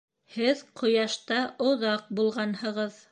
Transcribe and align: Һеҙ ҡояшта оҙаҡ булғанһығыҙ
Һеҙ 0.37 0.63
ҡояшта 0.81 1.37
оҙаҡ 1.69 2.09
булғанһығыҙ 2.21 2.99